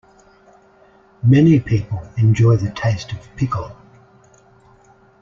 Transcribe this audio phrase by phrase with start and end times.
[1.21, 3.75] Many people enjoy the taste of pickle.